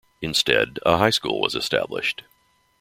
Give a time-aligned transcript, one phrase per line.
[0.19, 2.23] Instead, a high school was established.